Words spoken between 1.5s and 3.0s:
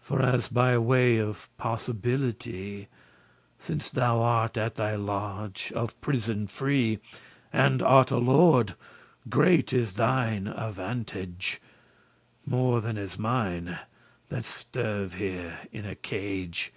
possibility,